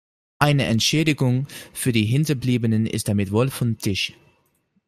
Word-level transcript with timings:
Eine 0.39 0.65
Entschädigung 0.65 1.45
für 1.73 1.91
die 1.91 2.05
Hinterbliebenen 2.05 2.87
ist 2.87 3.07
damit 3.07 3.31
wohl 3.31 3.51
vom 3.51 3.77
Tisch. 3.77 4.13